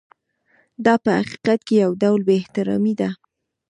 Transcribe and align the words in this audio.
دا 0.85 0.93
په 1.03 1.09
حقیقت 1.19 1.59
کې 1.67 1.75
یو 1.83 1.91
ډول 2.01 2.19
بې 2.27 2.35
احترامي 2.41 2.93
ده. 3.01 3.09